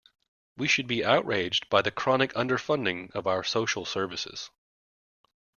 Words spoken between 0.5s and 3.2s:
We should be outraged by the chronic underfunding